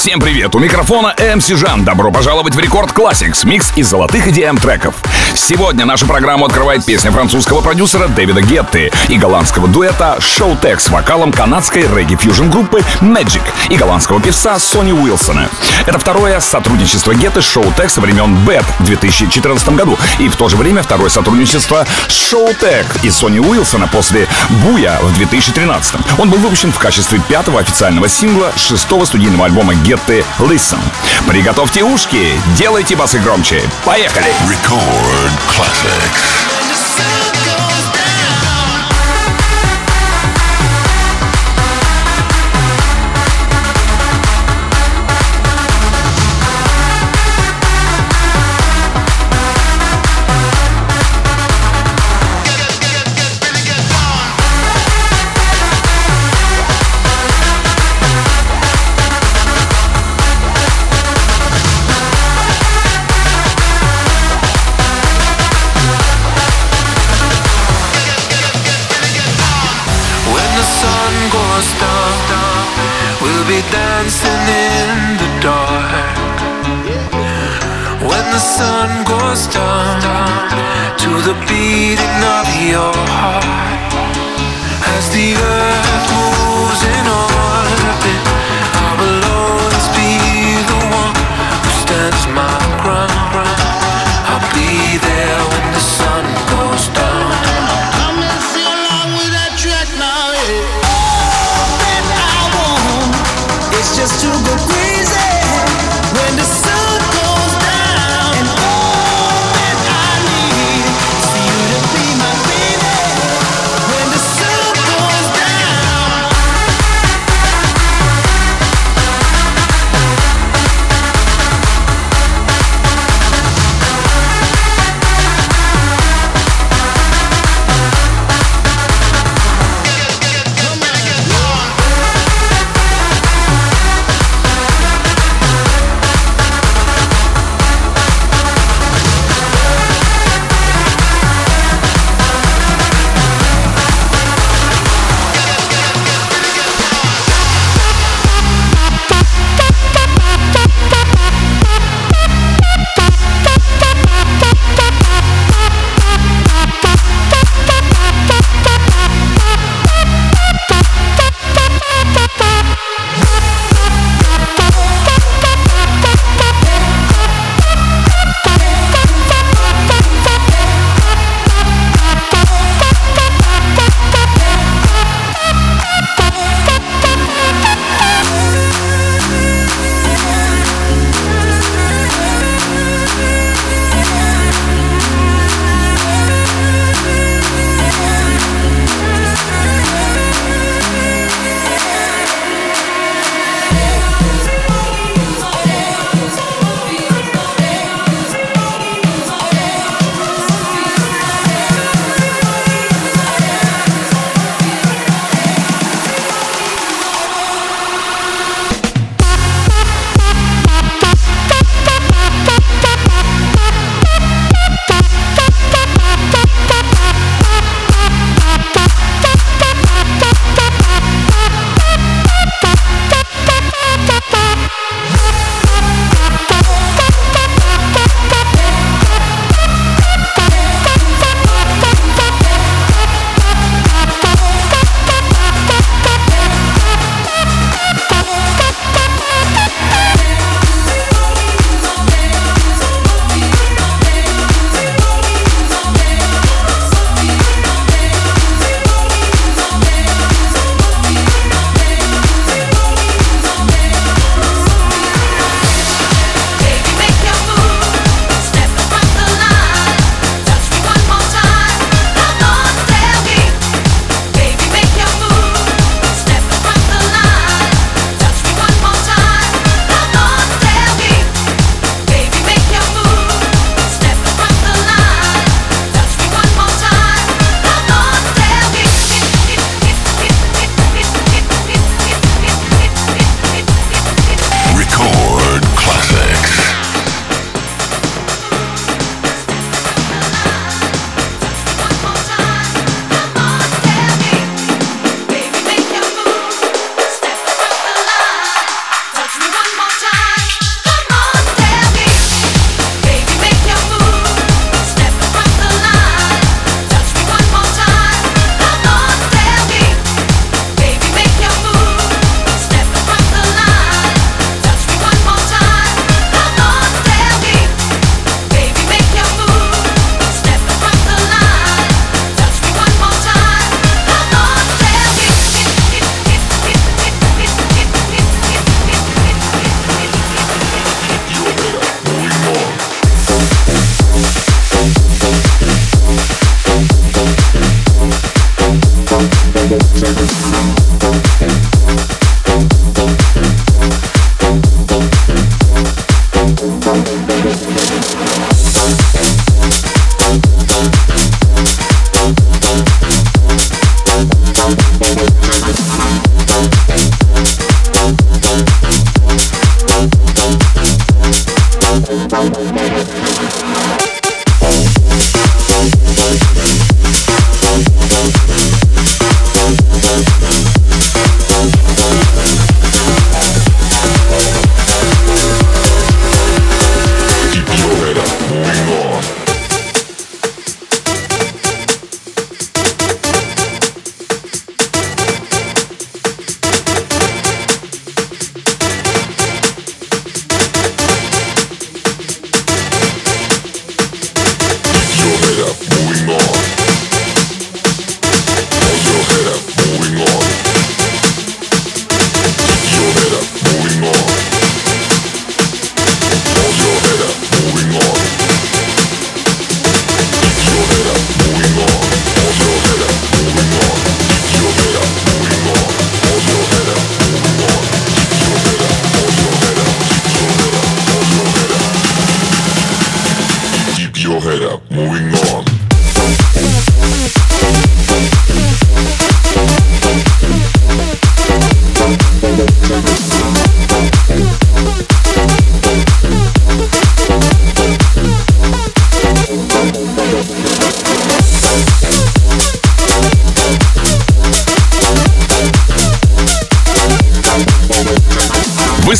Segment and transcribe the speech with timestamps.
[0.00, 0.54] Всем привет!
[0.54, 1.84] У микрофона MC Жан.
[1.84, 4.94] Добро пожаловать в Record Classix, микс из золотых EDM треков.
[5.34, 11.32] Сегодня нашу программу открывает песня французского продюсера Дэвида Гетты и голландского дуэта Showtek с вокалом
[11.32, 15.50] канадской регги-фьюжн группы Magic и голландского певца Сони Уилсона.
[15.84, 20.48] Это второе сотрудничество Гетты с Showtech со времен Bad в 2014 году и в то
[20.48, 24.26] же время второе сотрудничество с Showtech и Сони Уилсона после
[24.64, 25.94] Буя в 2013.
[26.18, 30.78] Он был выпущен в качестве пятого официального сингла шестого студийного альбома Гетты Listen.
[31.26, 33.60] Приготовьте ушки, делайте басы громче.
[33.84, 34.32] Поехали!
[34.46, 37.59] Record Classics.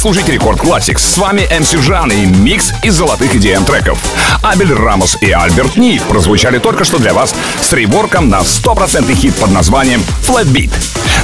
[0.00, 0.99] Слушаете Рекорд Classics.
[0.99, 4.02] С вами MC Жан и микс из золотых идеям треков.
[4.43, 9.35] Абель Рамос и Альберт Ни прозвучали только что для вас с реворком на стопроцентный хит
[9.35, 10.73] под названием Flat Beat.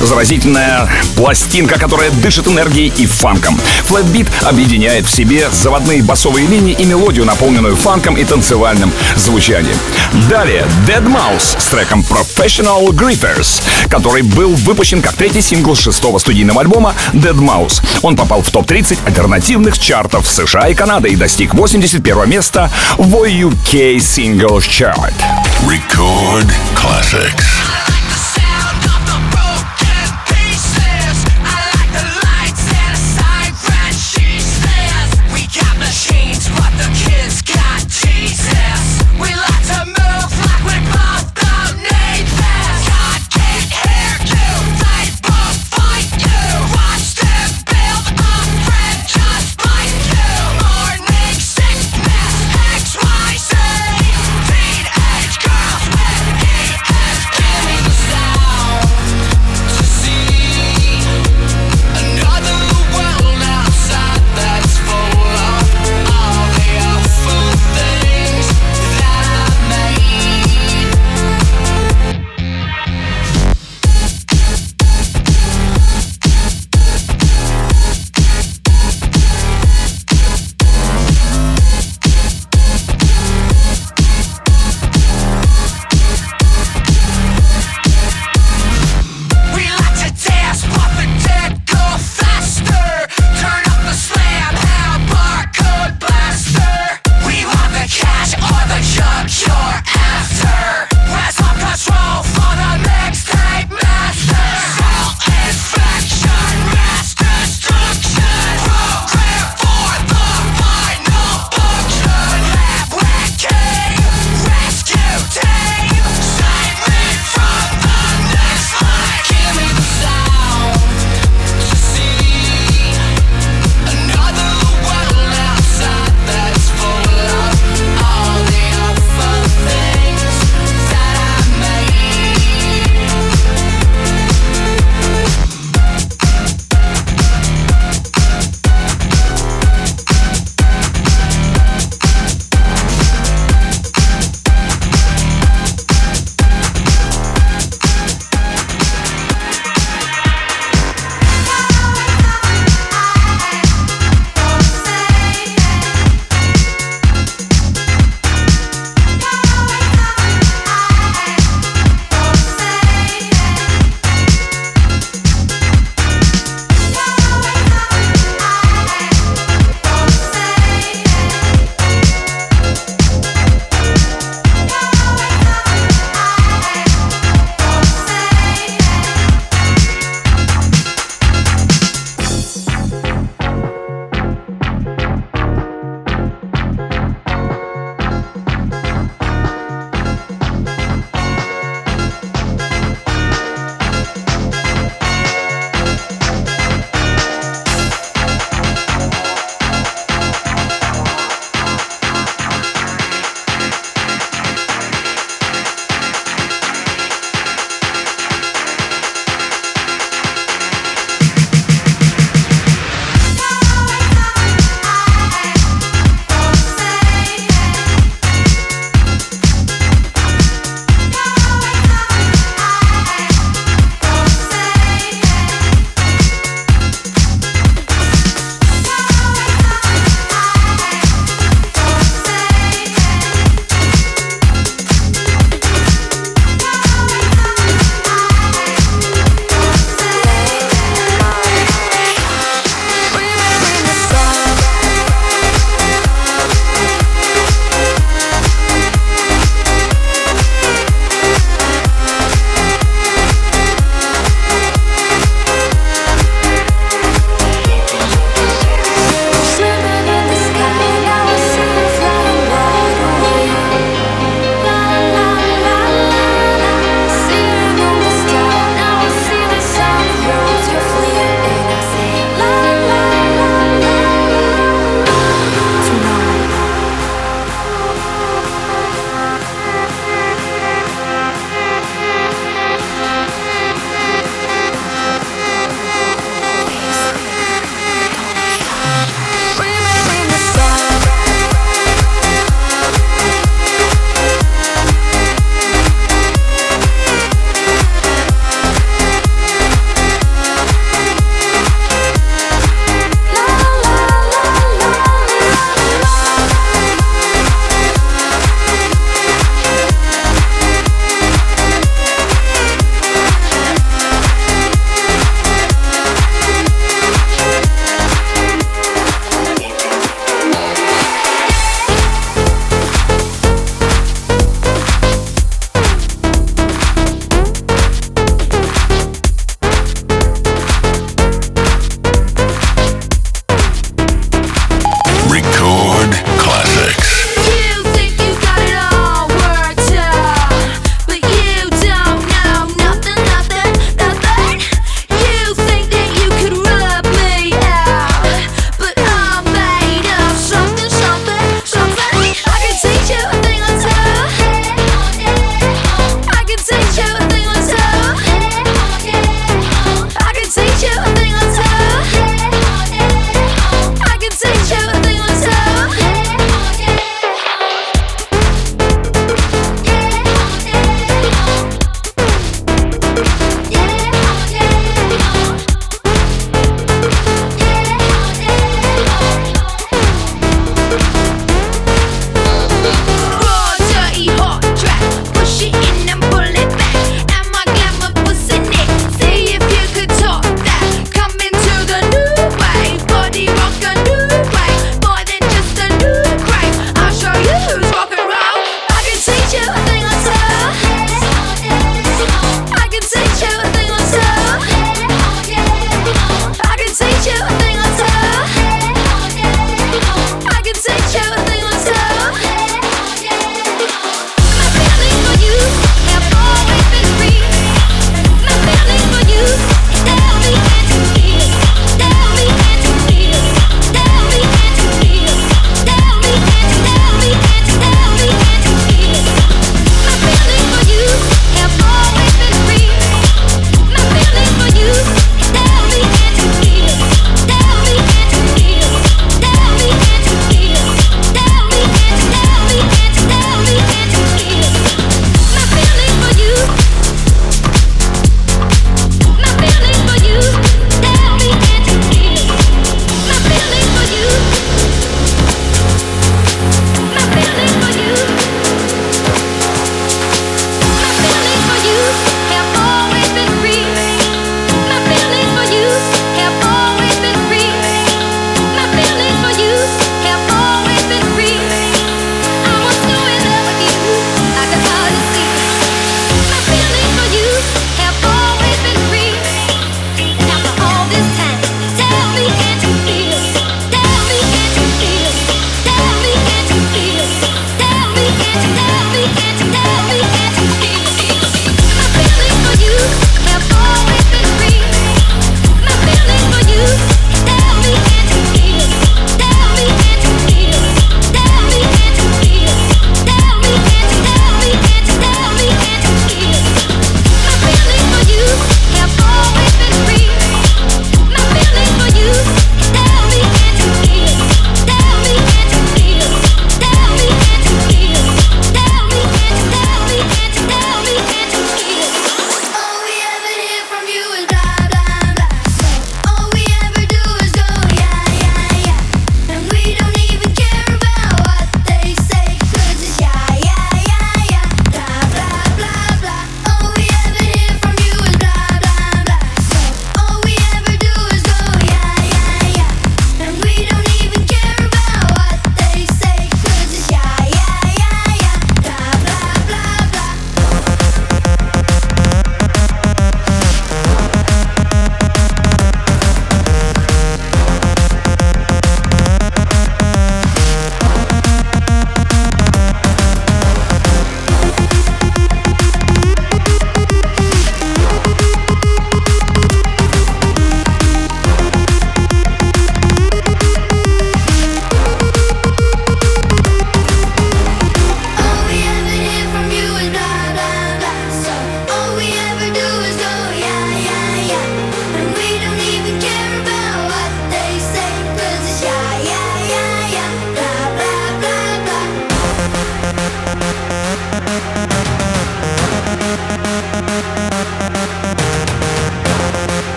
[0.00, 3.58] Заразительная пластинка, которая дышит энергией и фанком.
[3.88, 9.76] Flatbeat объединяет в себе заводные басовые линии и мелодию, наполненную фанком и танцевальным звучанием.
[10.28, 16.60] Далее Dead Mouse с треком Professional Gritters, который был выпущен как третий сингл шестого студийного
[16.60, 17.82] альбома Dead Mouse.
[18.02, 23.96] Он попал в топ-30 альтернативных чартов США и Канады и достиг 81 места в UK
[23.96, 25.14] Singles Chart.
[25.66, 27.55] Record Classics.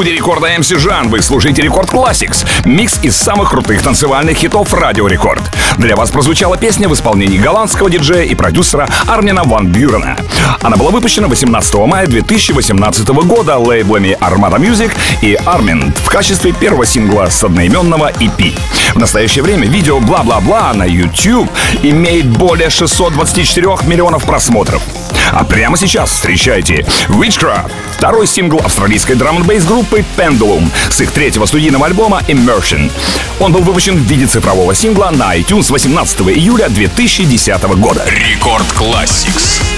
[0.00, 5.06] Студии рекорда MC Жан вы слушаете Рекорд Classics, микс из самых крутых танцевальных хитов Радио
[5.06, 5.42] Рекорд.
[5.76, 10.16] Для вас прозвучала песня в исполнении голландского диджея и продюсера Армина Ван Бюрена.
[10.62, 16.86] Она была выпущена 18 мая 2018 года лейблами Armada Music и Armin в качестве первого
[16.86, 18.58] сингла с одноименного EP.
[18.94, 21.50] В настоящее время видео «Бла-бла-бла» на YouTube
[21.82, 24.80] имеет более 624 миллионов просмотров.
[25.32, 31.46] А прямо сейчас встречайте Witchcraft, второй сингл австралийской драм н группы Pendulum с их третьего
[31.46, 32.90] студийного альбома Immersion.
[33.38, 38.04] Он был выпущен в виде цифрового сингла на iTunes 18 июля 2010 года.
[38.06, 39.69] Рекорд Classics.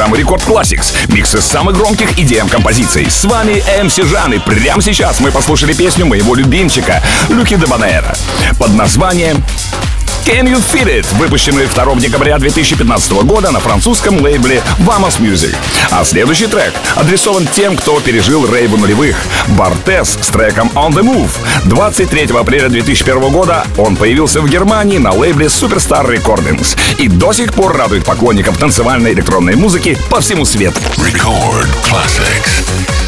[0.00, 3.10] Программу Рекорд Classics, микс из самых громких EDM композиций.
[3.10, 8.14] С вами MC Жан, и прямо сейчас мы послушали песню моего любимчика Люки Дебанера
[8.58, 9.44] под названием
[10.24, 15.54] Can You Feel It, выпущенный 2 декабря 2015 года на французском лейбле Vamos Music.
[15.90, 19.16] А следующий трек адресован тем, кто пережил рейву нулевых.
[19.48, 21.30] Бартес с треком On The Move.
[21.64, 27.52] 23 апреля 2001 года он появился в Германии на лейбле Superstar Recordings и до сих
[27.52, 30.80] пор радует поклонников танцевальной электронной музыки по всему свету.
[30.96, 32.99] Record classics.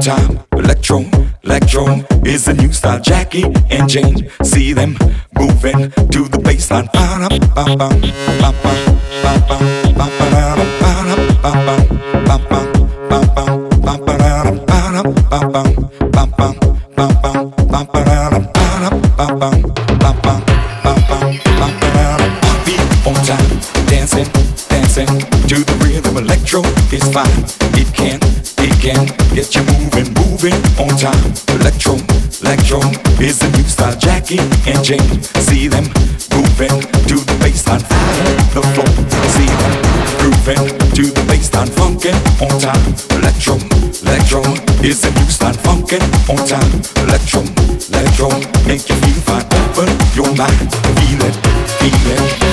[0.00, 0.40] Time.
[0.52, 1.04] Electro,
[1.44, 1.86] electro
[2.24, 3.00] is the new style.
[3.00, 4.96] Jackie and Jane, see them
[5.38, 6.88] moving to the baseline.
[30.80, 31.32] On time.
[31.60, 31.94] Electro,
[32.40, 32.80] electro
[33.20, 33.96] is the new style.
[33.98, 35.84] Jackie and Jane, see them
[36.32, 36.76] moving
[37.08, 37.84] to the baseline,
[38.54, 38.88] the floor.
[39.36, 39.74] See them
[40.20, 40.64] grooving
[40.96, 42.84] to the baseline, funkin' on time.
[43.20, 43.56] Electro,
[44.08, 44.40] electro
[44.82, 45.54] is the new style.
[45.64, 46.72] Funkin' on time.
[47.04, 47.42] Electro,
[47.92, 48.28] electro
[48.66, 49.46] make you feel fine.
[49.60, 51.36] Open your mind, feel it,
[51.78, 52.49] feel it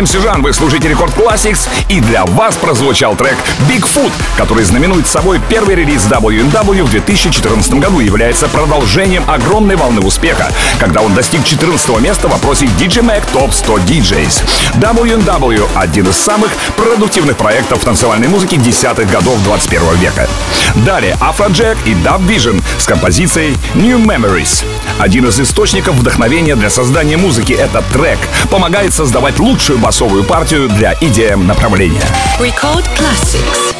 [0.00, 3.36] МС Жан, вы слушаете Рекорд Classics, и для вас прозвучал трек
[3.68, 10.00] Bigfoot, который знаменует собой первый релиз WNW в 2014 году и является продолжением огромной волны
[10.00, 14.44] успеха, когда он достиг 14 места в опросе DJ Mag Top 100 DJs.
[14.74, 20.28] WNW— один из самых продуктивных проектов танцевальной музыки десятых годов 21 века.
[20.86, 24.64] Далее Afrojack и Dub Vision с композицией New Memories.
[24.98, 28.18] Один из источников вдохновения для создания музыки этот трек
[28.50, 32.02] помогает создавать лучшую басовую партию для EDM направления.
[32.38, 33.73] Record Classics.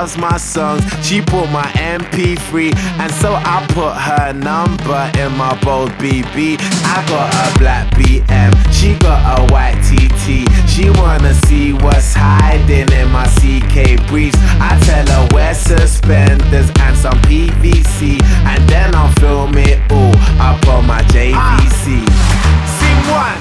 [0.00, 5.52] Loves my songs, she bought my MP3, and so I put her number in my
[5.62, 6.56] bold BB.
[6.88, 10.48] I got a black BM, she got a white TT.
[10.66, 14.38] She wanna see what's hiding in my CK briefs.
[14.56, 20.66] I tell her wear suspenders and some PVC, and then I'll film it all up
[20.68, 21.84] on my JVC.
[21.84, 23.40] Scene one.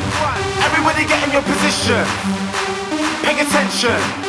[0.68, 2.04] Everybody get in your position.
[3.24, 4.29] Pay attention.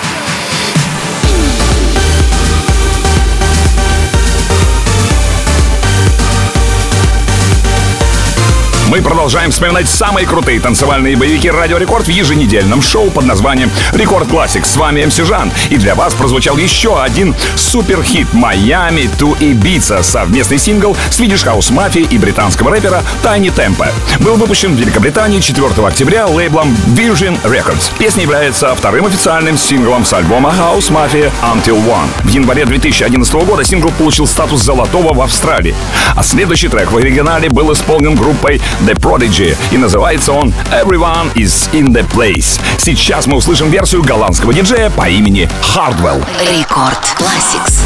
[8.91, 14.27] Мы продолжаем вспоминать самые крутые танцевальные боевики Радио Рекорд в еженедельном шоу под названием Record
[14.27, 14.65] Classix.
[14.65, 15.49] С вами MC Жан.
[15.69, 20.03] И для вас прозвучал еще один суперхит Miami to Ibiza.
[20.03, 23.87] Совместный сингл Swedish House Mafia и британского рэпера Tinie Tempah.
[24.19, 27.93] Был выпущен в Великобритании 4 октября лейблом Virgin Records.
[27.97, 32.09] Песня является вторым официальным синглом с альбома House Mafia Until One.
[32.25, 35.73] В январе 2011 года сингл получил статус золотого в Австралии.
[36.13, 41.69] А следующий трек в оригинале был исполнен группой The Prodigy, и называется он Everyone is
[41.71, 42.59] in the Place.
[42.79, 46.25] Сейчас мы услышим версию голландского диджея по имени Hardwell.
[46.39, 47.81] Рекорд Classics.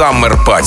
[0.00, 0.59] Summer Party.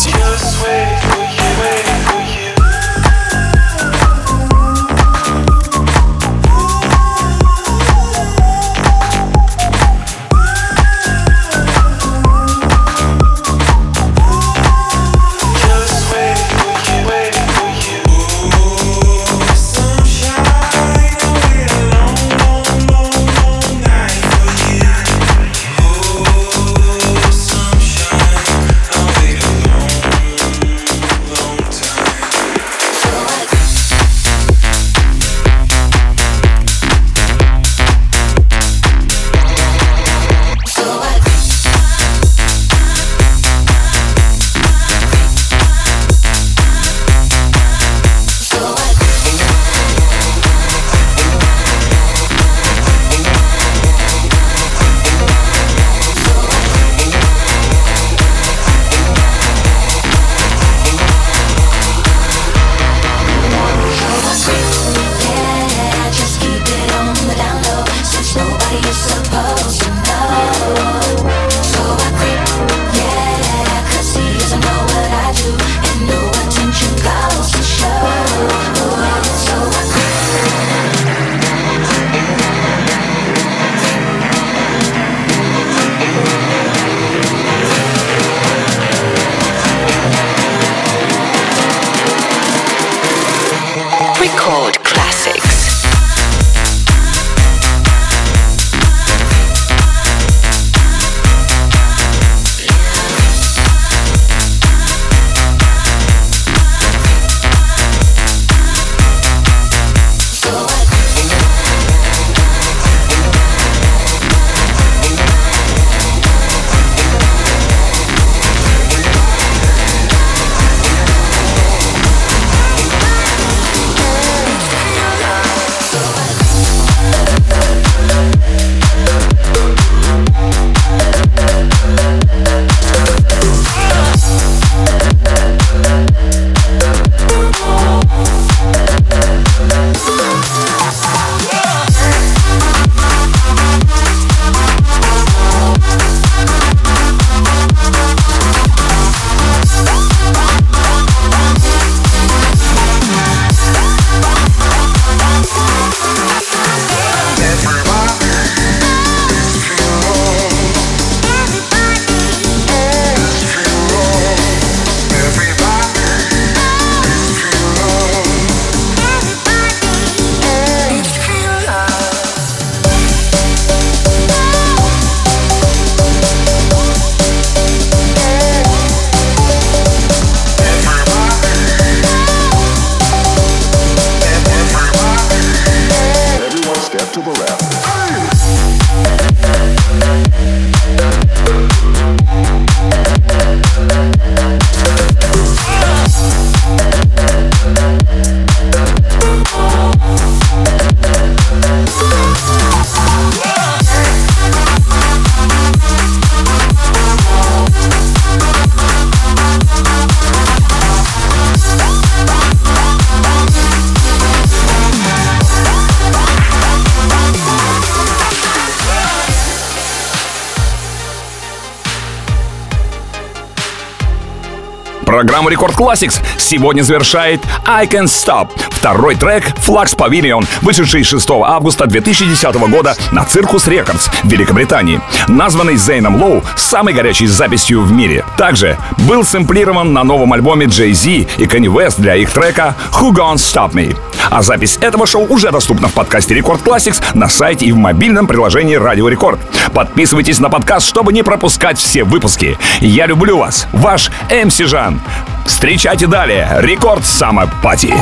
[225.53, 228.49] Record Classix сегодня завершает I Can Stop,
[228.84, 235.77] второй трек Flux Pavilion, вышедший 6 августа 2010 года на Circus Records в Великобритании, названный
[235.77, 238.25] Зейном Лоу самой горячей записью в мире.
[238.36, 238.77] Также
[239.07, 243.71] был сэмплирован на новом альбоме Jay-Z и Kanye West для их трека Who Gonna Stop
[243.71, 243.95] Me.
[244.29, 248.27] А запись этого шоу уже доступна в подкасте Record Classix на сайте и в мобильном
[248.27, 249.39] приложении Радио Рекорд.
[249.73, 252.57] Подписывайтесь на подкаст, чтобы не пропускать все выпуски.
[252.81, 254.99] Я люблю вас, ваш MC Жан.
[255.45, 256.49] Встречайте далее.
[256.59, 257.93] Рекорд Саммер Пати.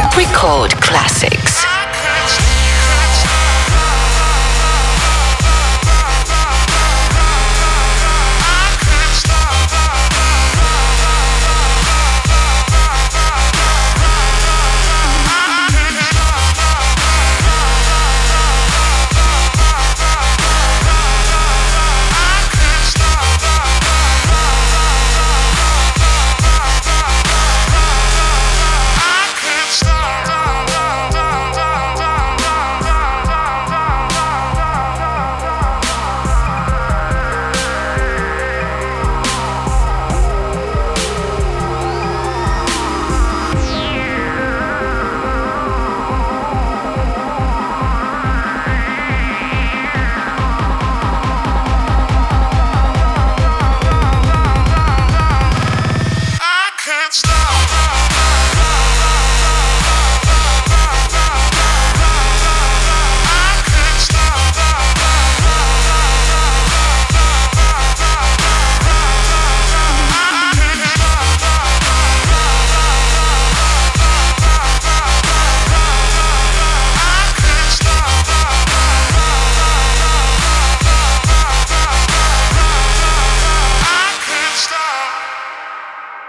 [0.80, 1.81] classics.